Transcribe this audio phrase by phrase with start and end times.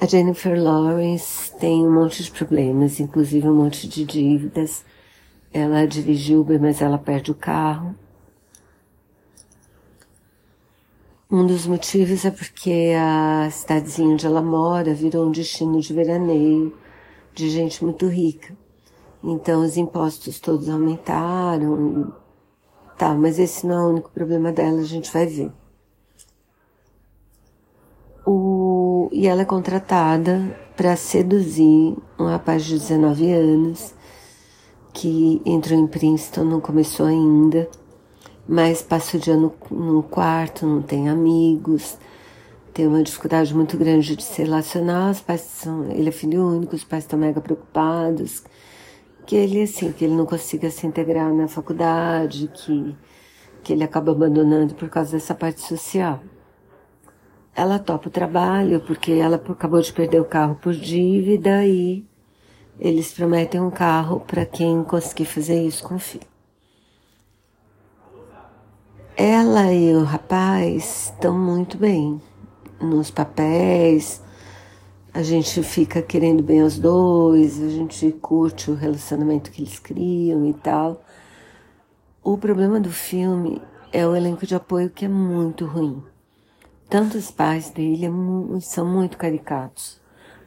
[0.00, 4.82] A Jennifer Lawrence tem um monte de problemas, inclusive um monte de dívidas.
[5.52, 7.94] Ela dirige Uber, mas ela perde o carro.
[11.30, 16.74] Um dos motivos é porque a cidadezinha onde ela mora virou um destino de veraneio
[17.34, 18.56] de gente muito rica.
[19.22, 22.10] Então os impostos todos aumentaram.
[22.96, 25.52] Tá, mas esse não é o único problema dela, a gente vai ver.
[28.26, 33.94] O, e ela é contratada para seduzir um rapaz de 19 anos
[34.94, 37.68] que entrou em Princeton, não começou ainda,
[38.48, 41.98] mas passa o dia no, no quarto, não tem amigos,
[42.72, 46.74] tem uma dificuldade muito grande de se relacionar, os pais são, ele é filho único,
[46.74, 48.42] os pais estão mega preocupados,
[49.26, 52.96] que ele assim, que ele não consiga se integrar na faculdade, que,
[53.62, 56.22] que ele acaba abandonando por causa dessa parte social.
[57.54, 62.04] Ela topa o trabalho porque ela acabou de perder o carro por dívida e
[62.78, 66.26] eles prometem um carro para quem conseguir fazer isso com o filho.
[69.16, 72.20] Ela e o rapaz estão muito bem
[72.80, 74.22] nos papéis,
[75.12, 80.46] a gente fica querendo bem os dois, a gente curte o relacionamento que eles criam
[80.46, 81.04] e tal.
[82.22, 83.60] O problema do filme
[83.92, 86.02] é o elenco de apoio que é muito ruim.
[86.90, 90.00] Tanto os pais dele é são muito caricatos.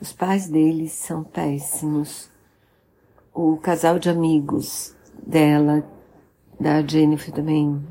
[0.00, 2.30] Os pais dele são péssimos.
[3.34, 5.86] O casal de amigos dela,
[6.58, 7.86] da Jennifer também,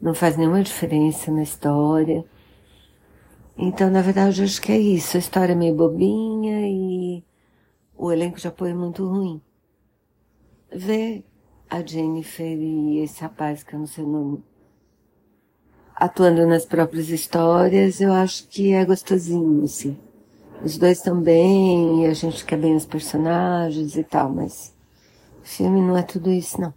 [0.00, 2.24] não faz nenhuma diferença na história.
[3.58, 5.18] Então, na verdade, eu acho que é isso.
[5.18, 7.22] A história é meio bobinha e
[7.94, 9.38] o elenco de apoio é muito ruim.
[10.74, 11.22] Ver
[11.68, 14.42] a Jennifer e esse rapaz, que eu não sei o nome,
[15.96, 19.96] atuando nas próprias histórias, eu acho que é gostosinho, assim.
[20.62, 21.02] Os dois
[22.02, 24.72] e a gente quer bem os personagens e tal, mas
[25.42, 26.72] o filme não é tudo isso, não.